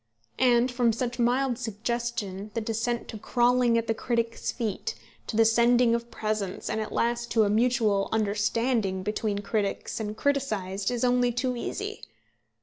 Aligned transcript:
And 0.39 0.71
from 0.71 0.91
such 0.91 1.19
mild 1.19 1.59
suggestion 1.59 2.49
the 2.55 2.59
descent 2.61 3.07
to 3.09 3.19
crawling 3.19 3.77
at 3.77 3.85
the 3.85 3.93
critic's 3.93 4.51
feet, 4.51 4.95
to 5.27 5.37
the 5.37 5.45
sending 5.45 5.93
of 5.93 6.09
presents, 6.09 6.71
and 6.71 6.81
at 6.81 6.91
last 6.91 7.29
to 7.33 7.43
a 7.43 7.51
mutual 7.51 8.09
understanding 8.11 9.03
between 9.03 9.43
critics 9.43 9.99
and 9.99 10.17
criticised, 10.17 10.89
is 10.89 11.03
only 11.03 11.31
too 11.31 11.55
easy. 11.55 12.01